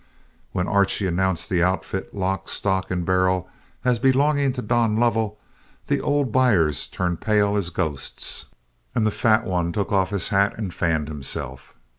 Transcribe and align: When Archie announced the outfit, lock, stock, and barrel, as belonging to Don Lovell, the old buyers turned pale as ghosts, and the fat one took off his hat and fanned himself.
When 0.51 0.67
Archie 0.67 1.05
announced 1.05 1.47
the 1.47 1.61
outfit, 1.61 2.11
lock, 2.11 2.49
stock, 2.49 2.89
and 2.89 3.05
barrel, 3.05 3.47
as 3.85 3.99
belonging 3.99 4.51
to 4.53 4.63
Don 4.63 4.97
Lovell, 4.97 5.37
the 5.85 6.01
old 6.01 6.31
buyers 6.31 6.87
turned 6.87 7.21
pale 7.21 7.55
as 7.55 7.69
ghosts, 7.69 8.47
and 8.95 9.05
the 9.05 9.11
fat 9.11 9.43
one 9.45 9.71
took 9.71 9.91
off 9.91 10.09
his 10.09 10.29
hat 10.29 10.57
and 10.57 10.73
fanned 10.73 11.07
himself. 11.07 11.75